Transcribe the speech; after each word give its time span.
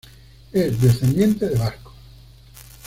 Es 0.51 0.81
descendiente 0.81 1.47
de 1.47 1.59
vascos. 1.59 1.93